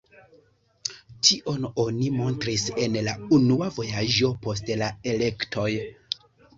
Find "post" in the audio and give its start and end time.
4.49-4.77